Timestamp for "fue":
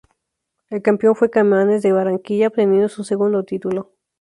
1.15-1.29